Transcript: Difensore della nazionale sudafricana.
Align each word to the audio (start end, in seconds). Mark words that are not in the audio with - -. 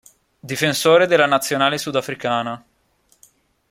Difensore 0.39 1.05
della 1.05 1.27
nazionale 1.27 1.77
sudafricana. 1.77 2.65